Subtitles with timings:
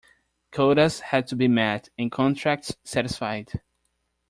[0.51, 3.61] Quotas had to be met and contracts satisfied.